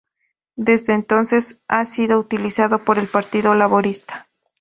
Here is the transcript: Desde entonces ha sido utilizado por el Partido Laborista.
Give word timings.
Desde 0.55 0.95
entonces 0.95 1.61
ha 1.67 1.85
sido 1.85 2.17
utilizado 2.19 2.79
por 2.83 2.97
el 2.97 3.05
Partido 3.05 3.53
Laborista. 3.53 4.27